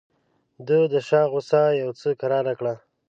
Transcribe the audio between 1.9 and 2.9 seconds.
څه کراره کړه.